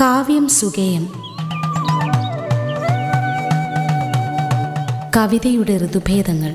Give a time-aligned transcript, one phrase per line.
[0.00, 1.08] കാവ്യം സുഗേയം.
[5.16, 6.54] കവിതയുടെ ഋതുഭേദങ്ങൾ.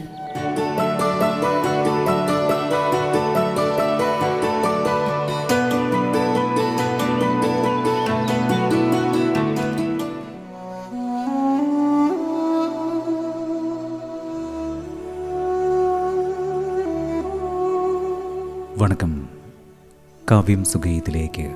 [18.77, 19.27] വണക്കം.
[20.31, 21.51] കാവ്യം സുഗീതിലേക്ക്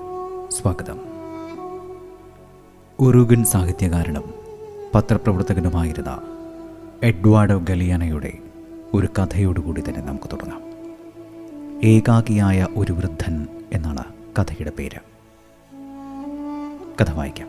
[0.51, 1.14] സ്വാഗതം.
[2.99, 4.23] ഉറുഗൻ സാഹിത്യകാരനും
[4.95, 6.21] പത്രപ്രവർത്തകനുമായിരുന്ന
[7.03, 8.33] എഡ്വാർഡോ ഗലിയാനയുടെ
[8.93, 10.61] ഒരു കഥയോടുകൂടി തന്നെ നമുക്ക് തുടങ്ങാം.
[11.83, 14.03] ഏകാകിയായ ഒരു വൃദ്ധൻ എന്നാണ്
[14.39, 14.99] കഥയുടെ പേര്.
[17.01, 17.47] കഥ വായിക്കാം.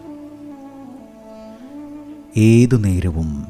[2.37, 3.47] ഏതു നേരവും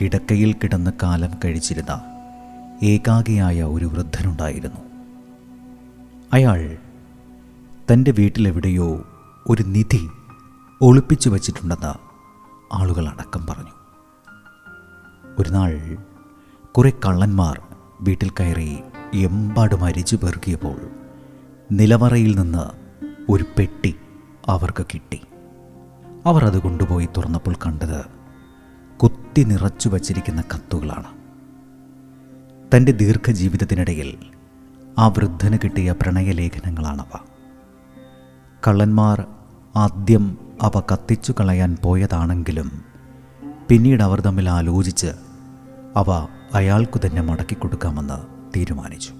[0.00, 2.02] കിടക്കയിൽ കിടന്ന് കാലം കഴിച്ചിരുന്ന
[2.82, 4.80] ഏകാകിയായ ഒരു വൃദ്ധനുണ്ടായിരുന്നു.
[6.32, 6.76] അയാൾ
[7.92, 9.04] തന്റെ വീട്ടിലെവിടെയോ
[9.46, 10.08] ഒരു നിധി
[10.82, 11.94] ഒളിപ്പിച്ചു വച്ചിട്ടുണ്ടെന്ന്
[12.74, 13.70] ആളുകൾ അടക്കം പറഞ്ഞു.
[15.38, 15.96] ഒരു നാൾ
[16.72, 17.62] കുറെ കള്ളന്മാർ
[18.00, 18.82] വീട്ടിൽ കയറി
[19.14, 20.80] എമ്പാടും അരിച്ചു പെറുക്കിയപ്പോൾ
[21.72, 22.94] നിലവറയിൽ നിന്ന്
[23.32, 23.94] ഒരു പെട്ടി
[24.48, 25.20] അവർക്ക് കിട്ടി.
[26.26, 28.04] അവർ അത് കൊണ്ടുപോയി തുറന്നപ്പോൾ കണ്ടത്
[28.96, 31.08] കുത്തി നിറച്ചു വച്ചിരിക്കുന്ന കത്തുകളാണ്.
[32.76, 34.18] തന്റെ ദീർഘജീവിതത്തിനിടയിൽ
[34.98, 37.18] ആ വൃദ്ധന് കിട്ടിയ പ്രണയലേഖനങ്ങളാണവ.
[38.68, 39.24] കള്ളന്മാർ
[39.76, 42.84] ആദ്യം അവ കത്തിച്ചു കളയാൻ പോയതാണെങ്കിലും
[43.68, 45.06] പിന്നീട് അവർ തമ്മിൽ ആലോചിച്ച്
[45.96, 49.12] അവ അയാൾക്കു തന്നെ മടക്കി കൊടുക്കാമെന്ന് തീരുമാനിച്ചു.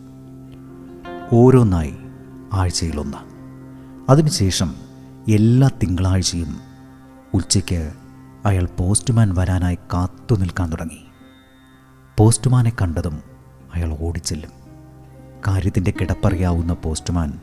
[1.32, 1.94] ഓരോന്നായി
[2.52, 3.16] ആഴ്ചയിലൊന്ന്.
[4.10, 4.74] അതിനുശേഷം
[5.28, 6.60] എല്ലാ തിങ്കളാഴ്ചയും
[7.34, 7.92] ഉച്ചയ്ക്ക്
[8.44, 11.04] അയാൾ പോസ്റ്റ്മാൻ വരാനായി കാത്തു നിൽക്കാൻ തുടങ്ങി.
[12.18, 13.22] പോസ്റ്റ്മാനെ കണ്ടതും
[13.74, 14.50] അയാൾ ഓടിച്ചെല്ലും.
[15.46, 17.40] കാര്യത്തിന്റെ കിടപ്പറിയാവുന്ന പോസ്റ്റ്മാൻ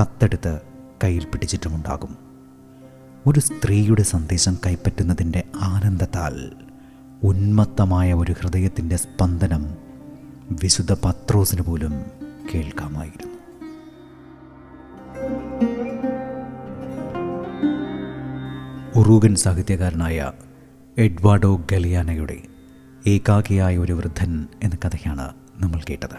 [0.00, 0.60] കത്തെടുത്ത്
[1.04, 2.29] കയ്യിൽ പിടിച്ചിട്ടുമുണ്ടാകും.
[3.26, 6.52] ഒരു സ്ത്രീയുടെ സന്ദേശം കൈപ്പറ്റുന്നതിന്റെ ആനന്ദത്താൽ
[7.22, 9.74] ഉന്മത്തമായ ഒരു ഹൃദയത്തിന്റെ സ്പന്ദനം
[10.62, 12.04] വിശുദ്ധ പത്രോസിന് പോലും
[12.54, 13.36] കേൾക്കാമായിരുന്നു.
[19.00, 20.32] ഉറൂഗൻ സാഹിത്യകാരനായ
[20.98, 22.42] എഡ്വാർഡോ ഗലിയാനയുടെ
[23.06, 26.18] ഏകാകിയായ ഒരു വൃദ്ധൻ എന്ന കഥയാണ് നമ്മൾ കേട്ടത്.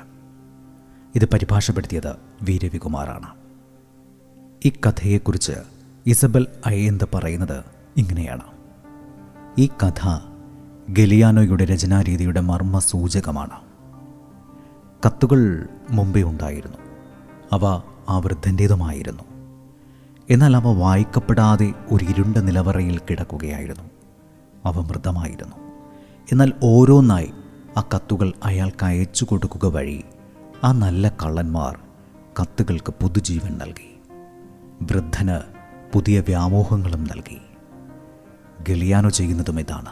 [1.16, 3.30] ഇത് പരിഭാഷപ്പെടുത്തിയത് വീരവികുമാറാണ്
[4.66, 7.64] ഈ കഥയെക്കുറിച്ച് ഇസബൽ അയ്യന്ത് പറയുന്നത്?
[7.98, 8.42] ഇങ്ങനെയാണ്.
[9.58, 10.20] ഈ കഥ
[10.90, 13.60] ഗലിയാനോയുടെ രചനാരീതിയുടെ മർമ്മ സൂചകമാണ്
[15.06, 16.78] കത്തുകൾ മുമ്പേ ഉണ്ടായിരുന്നു.
[17.52, 17.66] അവ
[18.10, 19.24] ആ വൃദ്ധന്റേതുമായിരുന്നു
[20.30, 23.84] എന്നാൽ അവ വായിക്കപ്പെടാതെ ഒരു ഇരുണ്ട നിലവറയിൽ കിടക്കുകയായിരുന്നു.
[24.66, 25.56] അവ മൃതമായിരുന്നു.
[26.32, 27.32] എന്നാൽ ഓരോന്നായി
[27.78, 30.04] ആ കത്തുകൾ അയാൾക്ക് അയച്ചു കൊടുക്കുക വഴി
[30.64, 31.80] ആ നല്ല കള്ളന്മാർ
[32.42, 34.00] കത്തുകൾക്ക് പുതുജീവൻ നൽകി.
[34.82, 35.61] വൃദ്ധന്
[35.94, 37.42] പുതിയ വ്യാമോഹങ്ങളും നൽകി.
[38.70, 39.90] ഗലിയാനോ ചെയ്യുന്നതും ഇതാണ്.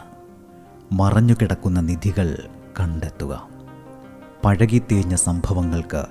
[0.92, 2.48] മറഞ്ഞു കിടക്കുന്ന നിധികൾ
[2.80, 3.48] കണ്ടെത്തുക.
[4.44, 6.06] പഴകിത്തേഞ്ഞ സംഭവങ്ങൾക്ക്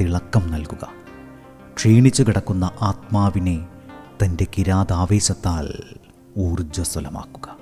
[0.00, 0.88] തിളക്കം നൽകുക.
[1.76, 3.66] ക്ഷീണിച്ചു കിടക്കുന്ന ആത്മാവിനെ
[4.24, 5.74] തന്റെ കിരാതാവേശത്താൽ
[6.38, 7.56] ഊർജസ്വലമാക്കുക.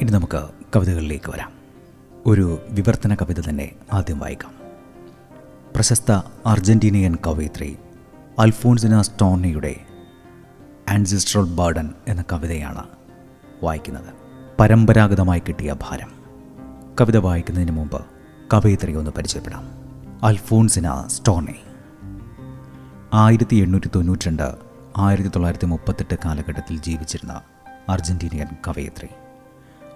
[0.00, 1.52] ഇനി നമുക്ക് കവിതകളിലേക്ക് വരാം.
[2.26, 4.67] ഒരു വിവർത്തന കവിത തന്നെ ആദ്യം വായിക്കാം.
[5.78, 6.12] പ്രശസ്ത
[6.46, 7.78] അർജന്റീനിയൻ കവയിത്രി
[8.38, 9.76] അൽഫോൺസിന സ്റ്റോണിയുടെ
[10.88, 12.84] ആൻസിസ്ട്രൽ ബർഡൻ എന്ന കവിതയാണ്
[13.62, 14.14] വായിക്കുന്നത്.
[14.60, 16.12] പരമ്പരാഗതമായി കിട്ടിയ ഭാരം.
[17.00, 18.04] കവിത വായിക്കുന്നതിന് മുമ്പ്
[18.54, 19.62] കവയിത്രി ഒന്ന് പരിചയപ്പെടാം.
[20.22, 21.54] Alfonsina Storni.
[23.14, 24.54] ആയിരത്തി എണ്ണൂറ്റി തൊണ്ണൂറ്റി രണ്ട്
[24.96, 27.40] ആയിരത്തി തൊള്ളായിരത്തി മുപ്പത്തെട്ട് കാലഘട്ടത്തിൽ ജീവിച്ചിരുന്ന
[27.88, 29.08] അർജന്റീനിയൻ കവയിത്രി.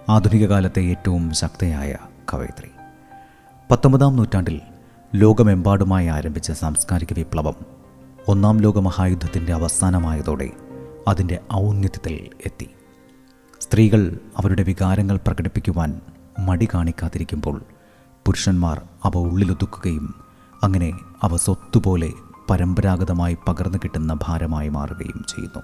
[0.09, 1.95] ആധുനിക കാലത്തെ ഏറ്റവും ശക്തയായ
[2.33, 2.71] കവയിത്രി.
[3.71, 4.61] പത്തൊമ്പതാം നൂറ്റാണ്ടിൽ
[5.15, 7.53] ലോകമെമ്പാടുമായി ആരംഭിച്ച സാംസ്കാരിക വിപ്ലവം
[8.27, 10.49] ഒന്നാം ലോക മഹായുദ്ധത്തിന്റെ അവസാനമായതോടെ
[11.07, 12.69] അതിന്റെ ഔന്നത്യത്തിൽ എത്തി.
[13.61, 16.01] സ്ത്രീകൾ അവരുടെ വികാരങ്ങൾ പ്രകടിപ്പിക്കുവാൻ
[16.39, 17.61] മടി കാണിക്കാതിരിക്കുമ്പോൾ
[18.25, 20.15] പുരുഷന്മാർ അവ ഉള്ളിലൊതുക്കുകയും
[20.63, 20.91] അങ്ങനെ
[21.23, 22.11] അവ സ്വത്തുപോലെ
[22.49, 25.61] പരമ്പരാഗതമായി പകർന്നു കിട്ടുന്ന ഭാരമായി മാറുകയും ചെയ്യുന്നു.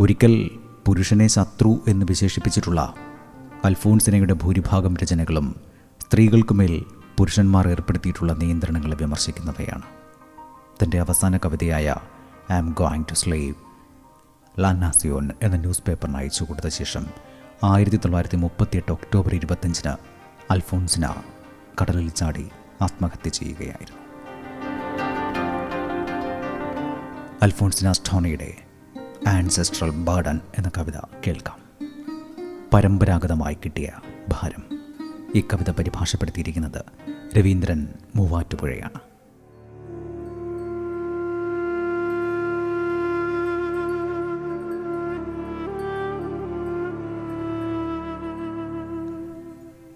[0.00, 0.50] ഒരിക്കൽ
[0.86, 2.94] പുരുഷനെ ശത്രു എന്ന് വിശേഷിപ്പിച്ചിട്ടുള്ള
[3.64, 5.56] അൽഫോൺസിനയുടെ ഭൂരിഭാഗം രചനകളും
[6.00, 9.82] സ്ത്രീകൾക്കുമേൽ പുരുഷന്മാർ ഏർപ്പെടുത്തിയിട്ടുള്ള നിയന്ത്രണങ്ങളെ വിമർശിക്കുന്നവയാണ്.
[10.82, 11.96] തന്റെ അവസാന കവിതയായ
[12.52, 13.54] I am going to slave
[14.60, 17.06] La Nacion എന്ന ന്യൂസ് പേപ്പറിന് അയച്ചു കൊടുത്ത ശേഷം
[17.64, 19.92] ആയിരത്തി തൊള്ളായിരത്തി മുപ്പത്തിയെട്ട് ഒക്ടോബർ ഇരുപത്തഞ്ചിന്
[20.50, 21.14] അൽഫോൺസിന
[21.82, 22.48] കടലിൽ ചാടി
[22.82, 24.02] ആത്മഹത്യ ചെയ്യുകയായിരുന്നു.
[27.42, 28.56] അൽഫോൺസിന സ്റ്റോണിയുടെ
[29.28, 31.58] ആൻസെസ്ട്രൽ ബർഡൻ എന്ന കവിത കേൾക്കാം.
[32.74, 33.90] പരമ്പരാഗതമായി കിട്ടിയ
[34.28, 34.81] ഭാരം.
[35.34, 36.84] ഈ കവിത പരിഭാഷപ്പെടുത്തിയിരിക്കുന്നത്
[37.36, 39.00] രവീന്ദ്രൻ മൂവാറ്റുപുഴയാണ്.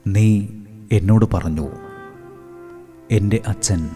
[0.06, 0.48] നീ
[0.92, 1.68] എന്നോട് പറഞ്ഞു
[3.10, 3.90] എന്റെ അച്ഛൻ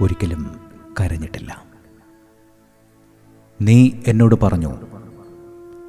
[0.00, 0.60] ഒരിക്കലും
[1.00, 1.64] കരഞ്ഞിട്ടില്ല.
[3.62, 4.76] നീ എന്നോട് പറഞ്ഞു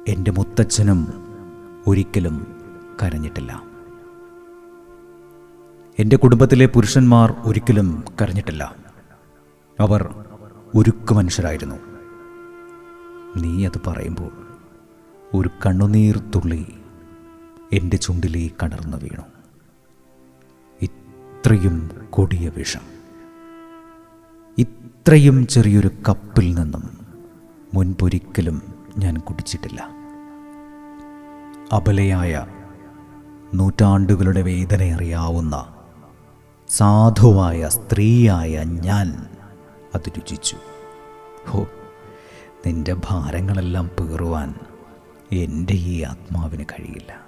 [0.08, 1.08] എന്റെ മുത്തച്ഛനും
[1.86, 2.60] ഒരിക്കലും
[3.02, 3.67] കരഞ്ഞിട്ടില്ല.
[5.98, 8.74] എന്റെ കുടുംബത്തിലെ പുരുഷന്മാർ ഒരിക്കലും കരഞ്ഞിട്ടില്ല.
[9.80, 10.14] അവർ
[10.74, 11.74] ഉരുക്കു മനുഷ്യരായിരുന്നു.
[13.36, 14.30] നീ അത് പറയുമ്പോൾ
[15.34, 16.66] ഒരു കണ്ണുനീർ തുള്ളി
[17.72, 19.22] എന്റെ ചുണ്ടിലേ കണർന്നു വീണു.
[20.82, 22.80] ഇത്രയും കൊടിയ വിഷം.
[24.58, 27.06] ഇത്രയും ചെറിയൊരു കപ്പിൽ നിന്നും
[27.74, 28.62] മുൻപൊരിക്കലും
[28.98, 29.88] ഞാൻ കുടിച്ചിട്ടില്ല.
[31.72, 32.46] അബലയായ
[33.54, 35.74] നൂറ്റാണ്ടുകളുടെ വേദനയറിയാവുന്ന
[36.70, 39.26] സാധുവായ സ്ത്രീയായ ഞാൻ
[39.94, 40.56] അത് രുചിച്ചു.
[41.48, 41.68] ഹോ
[42.66, 44.54] നിന്റെ ഭാരങ്ങളെല്ലാം പേറുവാൻ
[45.32, 47.20] എന്റെ ഈ ആത്മാവിന് കഴിയില്ല.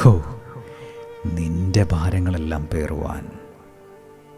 [0.00, 0.22] ഹോ
[1.34, 3.30] നിന്റെ ഭാരങ്ങളെല്ലാം പേറുവാൻ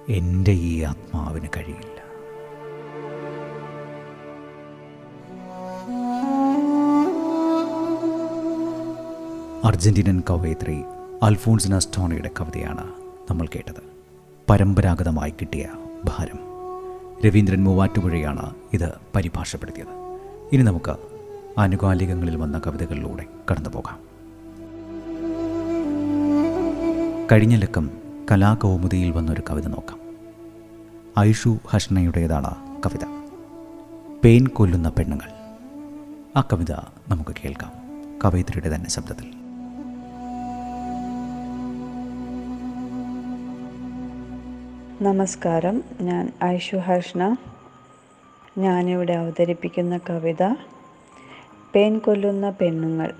[0.08, 2.02] എന്റെ ഈ ആത്മാവിന് കഴിയില്ല.
[9.64, 10.82] അർജന്റീനൻ കവയിത്രി
[11.22, 13.82] അൽഫോൺസിന സ്റ്റോണിയുടെ കവിതയാണ് നമ്മൾ കേട്ടത്.
[14.50, 15.68] പരമ്പരാഗതമായി കിട്ടിയ
[16.04, 16.38] ഭാരം.
[17.26, 20.18] രവീന്ദ്രൻ മൂവാറ്റുപുഴയാണ് ഇത് പരിഭാഷപ്പെടുത്തിയത്.
[20.52, 20.96] ഇനി നമുക്ക്
[21.58, 24.12] ആനുകാലികങ്ങളിൽ വന്ന കവിതകളിലൂടെ കടന്നു പോകാം
[27.32, 27.90] കഴിഞ്ഞ ലക്കം
[28.30, 29.98] കലാകൗമുദിയിൽ വന്നൊരു കവിത നോക്കാം.
[31.18, 33.04] ഐഷു ഹഷ്ണയുടേതാണ് കവിത.
[34.24, 35.28] പെയിൻ കൊല്ലുന്ന പെണ്ണുങ്ങൾ.
[36.38, 36.72] ആ കവിത
[37.08, 37.72] നമുക്ക് കേൾക്കാം.
[38.24, 39.41] കവയിത്രിയുടെ തന്നെ ശബ്ദത്തിൽ.
[45.02, 45.84] നമസ്കാരം.
[46.00, 47.36] ഞാൻ ഐഷു ഹർഷ്ണ.
[48.58, 50.56] ഞാനിവിടെ അവതരിപ്പിക്കുന്ന കവിത
[51.74, 53.12] പേൻ കൊല്ലുന്ന പെണ്ണുങ്ങൾ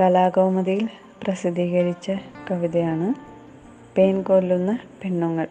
[0.00, 0.88] കലാകൗമുദിയിൽ
[1.22, 2.12] പ്രസിദ്ധീകരിച്ച
[2.50, 3.14] കവിതയാണ്
[3.96, 5.48] പേൻ കൊല്ലുന്ന പെണ്ണുങ്ങൾ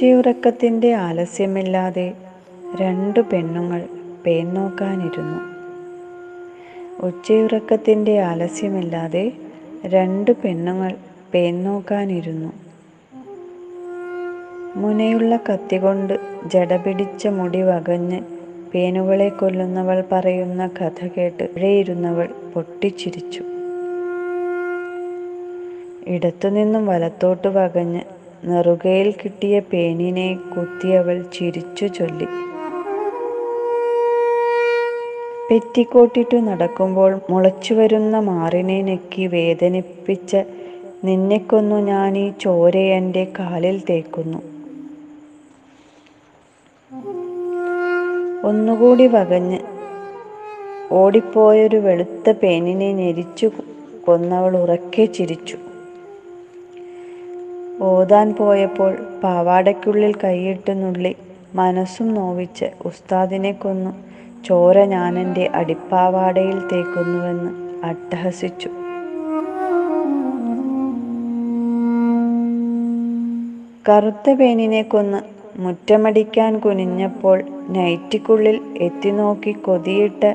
[0.00, 2.12] ഉച്ചയുറക്കത്തിന്റെ ആലസ്യമില്ലാതെ
[2.80, 3.88] രണ്ടു പെണ്ണുങ്ങൾ
[4.26, 5.40] പേൻ നോക്കാനിരുന്നു
[7.06, 9.32] ഉച്ചയുറക്കത്തിന്റെ ആലസ്യമില്ലാതെ
[9.86, 10.94] രണ്ട് പെണ്ണുങ്ങൾ
[11.34, 12.52] പേൻ നോക്കാനിരുന്നു
[14.76, 18.20] മുനയുള്ള കത്തികൊണ്ട് ജടപിടിച്ച മുടി വകഞ്ഞ്
[18.74, 23.42] പേനുകളെ കൊല്ലുന്നവൾ പറയുന്ന കഥ കേട്ട് ഇഴയിരുന്നവൾ പൊട്ടിച്ചിരിച്ചു.
[26.06, 32.26] ഇടത്തുനിന്നും വലത്തോട്ട് വകഞ്ഞ് നെറുകയിൽ കിട്ടിയ പേനിനെ കുത്തിയവൾ ചിരിച്ചു ചൊല്ലി.
[35.50, 40.36] പെറ്റിക്കോട്ടിട്ടു നടക്കുമ്പോൾ മുളച്ചു വരുന്ന മാറിനെ നെക്കി വേദനിപ്പിച്ച
[41.04, 44.42] നിന്നെക്കൊന്നു ഞാൻ ഈ ചോര എന്റെ കാലിൽ തേക്കുന്നു.
[48.44, 49.58] ഒന്നുകൂടി വകഞ്ഞ്
[50.92, 53.50] ഓടിപ്പോയൊരു വെളുത്ത പേനിനെ ഞെരിച്ചു
[54.06, 55.56] കൊന്നവൾ ഉറക്കെ ചിരിച്ചു.
[57.82, 61.16] ഓതാൻ പോയപ്പോൾ പാവാടയ്ക്കുള്ളിൽ കൈയിട്ട് നുള്ളി
[61.54, 63.90] മനസ്സും നോവിച്ച് ഉസ്താദിനെ കൊന്നു.
[64.44, 67.50] ചോര ഞാനെന്റെ അടിപ്പാവാടയിൽ തേക്കുന്നുവെന്ന്
[67.86, 68.68] അട്ടഹസിച്ചു.
[73.88, 75.18] കറുത്ത പേനിനെ കൊന്ന്
[75.56, 80.34] മുറ്റമടിക്കാൻ കുനിഞ്ഞപ്പോൾ നൈറ്റിക്കുള്ളിൽ എത്തിനോക്കി കൊതിയിട്ട്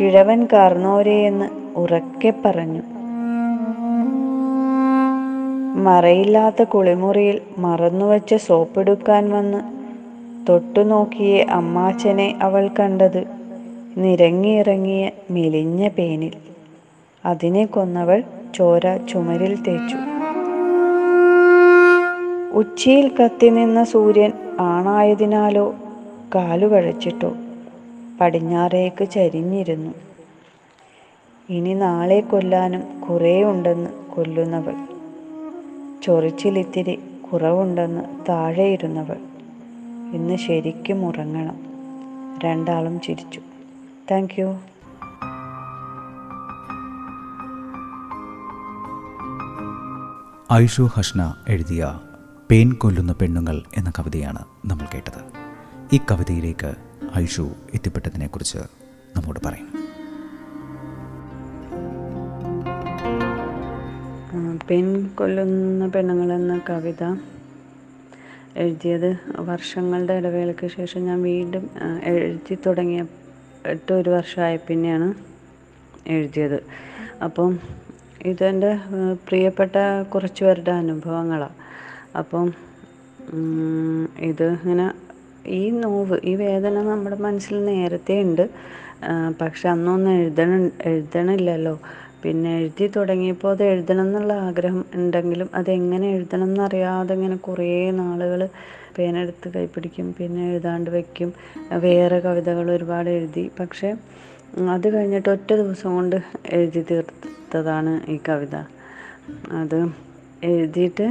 [0.00, 2.91] കിഴവൻ കാർന്നോരെയെന്ന് ഉറക്കെ പറഞ്ഞു.
[5.74, 9.62] മറയില്ലാത്ത കുളിമുറിയിൽ മറന്നുവച്ച സോപ്പെടുക്കാൻ വന്ന്
[10.48, 13.24] തൊട്ടുനോക്കിയ അമ്മാച്ചനെ അവൾ കണ്ടത്
[13.96, 16.32] നിരങ്ങിയിറങ്ങിയ മെലിഞ്ഞ പേനിൽ.
[17.26, 18.22] അതിനെ കൊന്നവൾ
[18.54, 19.96] ചോര ചുമരിൽ തേച്ചു.
[22.52, 25.74] ഉച്ചിയിൽ കത്തിനിന്ന സൂര്യൻ ആണായതിനാലോ
[26.34, 27.32] കാലുകഴച്ചിട്ടോ
[28.20, 29.90] പടിഞ്ഞാറേക്ക് ചരിഞ്ഞിരുന്നു.
[31.50, 34.91] ഇനി നാളെ കൊല്ലാനും കുറേ ഉണ്ടെന്ന് കൊല്ലുന്നവൾ.
[36.02, 39.16] ചൊറിച്ചിലിത്തിരി കുറവുണ്ടെന്ന് താഴെയിരുന്നവൾ.
[40.12, 41.56] ഇന്ന് ശരിക്കും ഉറങ്ങണം.
[42.44, 43.40] രണ്ടാളും ചിരിച്ചു.
[44.10, 44.56] താങ്ക്
[50.52, 52.00] ഐഷു ഹഷ്ന എഴുതിയ
[52.50, 55.32] പേൻ കൊല്ലുന്ന പെണ്ണുങ്ങൾ എന്ന കവിതയാണ് നമ്മൾ കേട്ടത്.
[55.92, 56.74] ഈ കവിതയിലേക്ക്
[57.18, 58.58] ഐഷു എത്തിപ്പെട്ടതിനെക്കുറിച്ച്
[59.16, 59.81] നമ്മോട് പറയും.
[64.68, 64.86] പെൺ
[65.18, 67.02] കൊല്ലുന്ന പെണ്ണുങ്ങൾ എന്ന കവിത
[68.62, 69.10] എഴുതിയത്
[69.48, 71.64] വർഷങ്ങളുടെ ഇടവേളയ്ക്ക് ശേഷം ഞാൻ വീണ്ടും
[72.12, 73.02] എഴുതി തുടങ്ങിയ
[73.72, 75.08] എട്ട് ഒരു വർഷമായ പിന്നെയാണ്
[76.16, 76.58] എഴുതിയത്.
[77.26, 77.52] അപ്പം
[78.30, 78.72] ഇതെന്റെ
[79.28, 79.76] പ്രിയപ്പെട്ട
[80.12, 81.58] കുറച്ച് പേരുടെ അനുഭവങ്ങളാണ്
[82.20, 82.46] അപ്പം
[84.30, 84.86] ഇത് ഇങ്ങനെ
[85.60, 88.44] ഈ നോവ് ഈ വേദന നമ്മുടെ മനസ്സിൽ നേരത്തെ ഉണ്ട്
[89.40, 90.50] പക്ഷെ അന്നൊന്നും എഴുതണ
[90.90, 91.74] എഴുതണില്ലല്ലോ.
[92.24, 98.42] പിന്നെ എഴുതി തുടങ്ങിയപ്പോൾ അത് എഴുതണം എന്നുള്ള ആഗ്രഹം ഉണ്ടെങ്കിലും അതെങ്ങനെ എഴുതണം എന്നറിയാതെ ഇങ്ങനെ കുറേ നാളുകൾ
[98.98, 101.32] പേനെടുത്ത് കൈപ്പിടിക്കും പിന്നെ എഴുതാണ്ട് വയ്ക്കും
[101.84, 103.50] വേറെ കവിതകൾ ഒരുപാട് എഴുതി.
[103.60, 103.90] പക്ഷേ
[104.70, 106.16] അത് കഴിഞ്ഞിട്ട് ഒറ്റ ദിവസം കൊണ്ട്
[106.50, 108.56] എഴുതി തീർത്തതാണ് ഈ കവിത.
[109.60, 109.78] അത്
[110.44, 111.06] എഴുതിയിട്ട്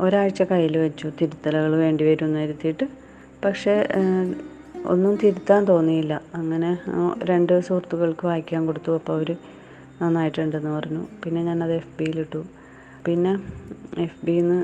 [0.00, 1.06] ഒരാഴ്ച കയ്യിൽ വെച്ചു.
[1.20, 2.86] തിരുത്തലുകൾ വേണ്ടി വരും എന്ന് എഴുതിയിട്ട്.
[3.44, 3.74] പക്ഷേ
[4.86, 6.22] ഒന്നും തിരുത്താൻ തോന്നിയില്ല.
[6.34, 6.70] അങ്ങനെ
[7.24, 8.92] രണ്ട് സുഹൃത്തുക്കൾക്ക് വായിക്കാൻ കൊടുത്തു.
[8.94, 9.30] അപ്പോൾ അവർ
[10.00, 11.02] നന്നായിട്ടുണ്ടെന്ന് പറഞ്ഞു.
[11.22, 12.40] പിന്നെ ഞാനത് എഫ് ബിയിലിട്ടു
[13.06, 13.32] പിന്നെ
[14.04, 14.58] എഫ് ബിന്ന്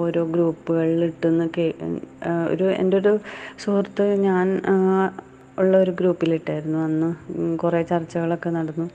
[0.00, 1.66] ഓരോ ഗ്രൂപ്പുകളിൽ ഇട്ടെന്ന് കേ
[2.52, 3.12] ഒരു എന്റെ ഒരു
[3.62, 4.46] സുഹൃത്ത് ഞാൻ
[5.58, 6.78] ഉള്ള ഒരു ഗ്രൂപ്പിലിട്ടായിരുന്നു.
[6.88, 7.08] അന്ന്
[7.62, 8.86] കുറേ ചർച്ചകളൊക്കെ നടന്നു.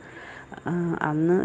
[1.10, 1.36] അന്ന്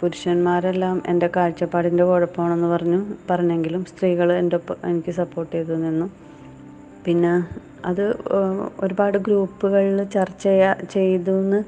[0.00, 6.08] പുരുഷന്മാരെല്ലാം എന്റെ കാഴ്ചപ്പാടിന്റെ കുഴപ്പമാണെന്ന് പറഞ്ഞു പറഞ്ഞെങ്കിലും സ്ത്രീകൾ എന്റെ ഒപ്പം എനിക്ക് സപ്പോർട്ട് ചെയ്തു നിന്നു.
[7.06, 7.32] പിന്നെ
[7.84, 8.04] അത്
[8.80, 10.48] ഒരുപാട് ഗ്രൂപ്പുകളിൽ ചർച്ച
[10.90, 11.60] ചെയ്തു എന്ന്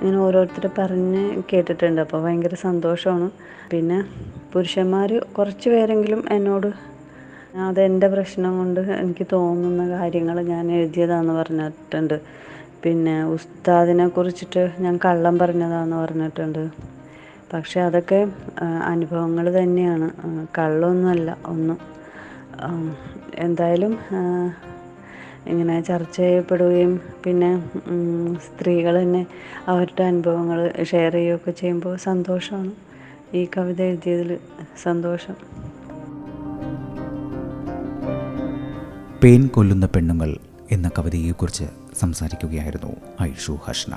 [0.00, 2.00] ഇങ്ങനെ ഓരോരുത്തർ പറഞ്ഞ് കേട്ടിട്ടുണ്ട്.
[2.00, 3.30] അപ്പോൾ ഭയങ്കര സന്തോഷമാണ്.
[3.70, 3.98] പിന്നെ
[4.52, 6.66] പുരുഷന്മാർ കുറച്ച് പേരെങ്കിലും എന്നോട്
[7.58, 12.20] അതെന്റെ പ്രശ്നം കൊണ്ട് എനിക്ക് തോന്നുന്ന കാര്യങ്ങൾ ഞാൻ എഴുതിയതാണെന്ന് പറഞ്ഞിട്ടുണ്ട്.
[12.84, 16.70] പിന്നെ ഉസ്താദിനെ കുറിച്ചിട്ട് ഞാൻ കള്ളം പറഞ്ഞതാണെന്ന് പറഞ്ഞിട്ടുണ്ട്.
[17.52, 18.26] പക്ഷെ അതൊക്കെ
[18.84, 20.08] അനുഭവങ്ങൾ തന്നെയാണ്.
[20.58, 21.78] കള്ളമൊന്നുമല്ല ഒന്നും.
[23.34, 23.98] എന്തായാലും
[25.48, 27.70] ഇങ്ങനെ ചർച്ച ചെയ്യപ്പെടുകയും പിന്നെ
[28.36, 29.26] സ്ത്രീകൾ തന്നെ
[29.68, 32.70] അവരുടെ അനുഭവങ്ങൾ ഷെയർ ചെയ്യുകയൊക്കെ ചെയ്യുമ്പോൾ സന്തോഷമാണ്.
[33.34, 34.38] ഈ കവിത എഴുതിയതിൽ
[34.82, 35.34] സന്തോഷം.
[39.24, 40.36] പേൻ കൊല്ലുന്ന പെണ്ണുങ്ങൾ
[40.70, 41.64] എന്ന കവിതയെക്കുറിച്ച്
[42.00, 43.94] സംസാരിക്കുകയായിരുന്നു ഐഷു ഹഷ്ന.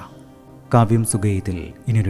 [0.73, 2.09] കാവ്യം സുഗയത്തിൽ ഇനിയൊരു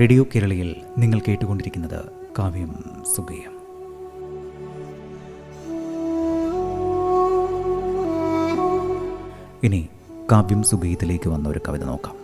[0.00, 2.04] റേഡിയോ കേരളയിൽ നിങ്ങൾ കേട്ടുകൊണ്ടിരിക്കുന്നത്
[2.38, 2.84] കാവ്യം
[3.16, 3.60] സുഗയം.
[9.62, 9.88] ഇനി
[10.32, 12.16] കാവ്യം സുഖയത്തിലേക്ക് വന്ന ഒരു കവിത നോക്കാം.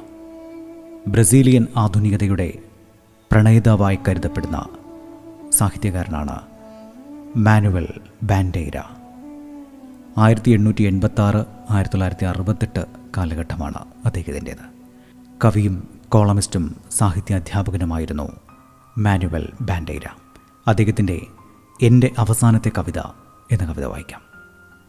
[1.07, 2.53] ബ്രസീലിയൻ ആധുനികതയുടെ
[3.31, 4.65] പ്രണയിതാവായി കരുതപ്പെടുന്ന
[5.51, 6.41] സാഹിത്യകാരനാണ്
[7.37, 7.87] മാനുവൽ
[8.23, 8.94] ബാൻഡേര.
[10.17, 12.85] ആയിരത്തി എണ്ണൂറ്റി എൺപത്തി ആറ് ആയിരത്തി തൊള്ളായിരത്തി അറുപത്തെട്ട്
[13.17, 14.65] കാലഘട്ടമാണ് അദ്ദേഹത്തിന്റേത്.
[15.45, 18.31] കവിയും കോളമിസ്റ്റും സാഹിത്യാധ്യാപകനുമായിരുന്നു
[18.97, 20.07] മാനുവൽ ബാൻഡേര
[20.67, 21.21] അദ്ദേഹത്തിന്റെ
[21.81, 22.99] എന്റെ അവസാനത്തെ കവിത
[23.51, 24.21] എന്ന കവിത വായിക്കാം.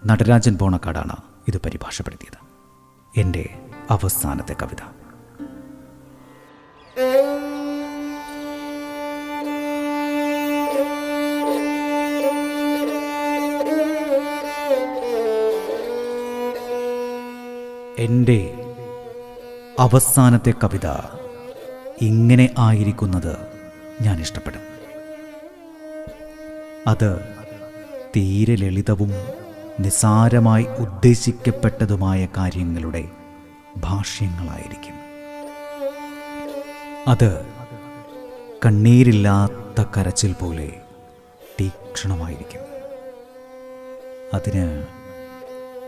[0.07, 1.17] നടരാജൻ ബോണക്കാടാണ്
[1.49, 2.39] ഇത് പരിഭാഷപ്പെടുത്തിയത്.
[3.21, 3.59] എന്റെ
[3.91, 4.83] അവസാനത്തെ കവിത
[18.07, 18.55] എന്റെ
[19.79, 20.87] അവസാനത്തെ കവിത
[22.01, 23.37] ഇങ്ങനെ ആയിരിക്കുന്നത്
[24.01, 24.61] ഞാൻ ഇഷ്ടപ്പെടും.
[26.87, 27.21] അത്
[28.17, 29.11] തീരെ ലളിതവും
[29.81, 33.05] നിസാരമായി ഉദ്ദേശിക്കപ്പെട്ടതുമായ കാര്യങ്ങളുടെ
[33.77, 34.95] ഭാഷ്യങ്ങളായിരിക്കും.
[37.09, 37.47] അത്
[38.67, 40.81] കണ്ണീരില്ലാത്ത കരച്ചിൽ പോലെ
[41.61, 42.61] തീക്ഷണമായിരിക്കും.
[44.35, 44.96] അതിന്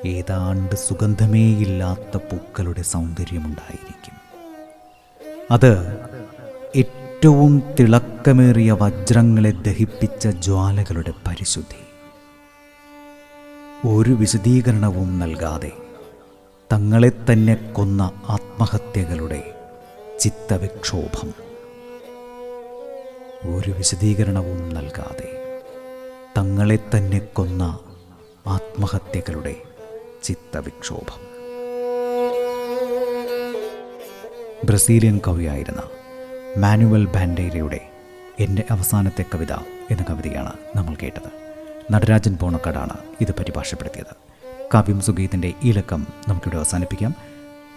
[0.06, 4.14] ഏതാണ്ട് സുഗന്ധമേയില്ലാത്ത പൂക്കളുടെ സൗന്ദര്യമുണ്ടായിരിക്കും.
[5.50, 5.98] അത്
[6.76, 11.88] ഏറ്റവും തിളക്കമേറിയ വജ്രങ്ങളെ ദഹിപ്പിച്ച ജ്വാലകളുടെ പരിശുദ്ധി.
[13.88, 15.72] ഒരു വിശദീകരണവും നൽകാതെ
[16.72, 19.54] തങ്ങളെ തന്നെ കൊന്ന ആത്മഹത്യകളുടെ
[20.20, 21.34] ചിത്തവിക്ഷോഭം.
[23.54, 25.60] ഒരു വിശദീകരണവും നൽകാതെ
[26.38, 27.78] തങ്ങളെ തന്നെ കൊന്ന
[28.46, 29.56] ആത്മഹത്യകളുടെ
[30.22, 31.38] ചിത്തവിക്ഷോഭം.
[34.64, 35.82] ബ്രസീലിയൻ കവിയായിരുന്ന
[36.58, 37.90] മാനുവൽ ബാൻഡേരയുടെ
[38.38, 39.52] എന്റെ അവസാനത്തെ കവിത
[39.90, 41.48] എന്ന കവിതയാണ് നമ്മൾ കേട്ടത്.
[41.92, 44.16] നടരാജൻ പോണക്കാടാണ് ഇത് പരിഭാഷപ്പെടുത്തിയത്.
[44.74, 47.14] കാവ്യം സുഗീതിന്റെ ഈ ലക്കം നമുക്കിവിടെ അവസാനിപ്പിക്കാം.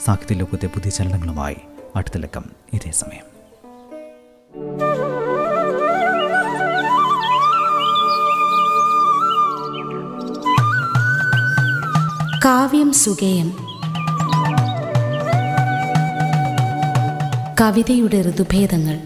[0.06, 1.58] സാഹിത്യ ലോകത്തെ പുതിയ ചലനങ്ങളുമായി
[1.96, 3.31] അടുത്ത ലക്കം ഇതേ സമയം.
[12.46, 13.52] കാവ്യം സുഗേയം.
[17.62, 19.00] കവിതയുടെ ഋതുഭേദങ്ങൾ.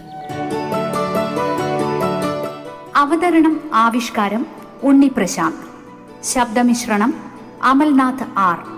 [2.96, 4.46] അവതരണം ആവിഷ്കാരം
[4.82, 6.24] ഉണ്ണി പ്രശാന്ത്.
[6.24, 7.14] ശബ്ദമിശ്രണം
[7.62, 8.75] അമൽനാഥ് ആർ.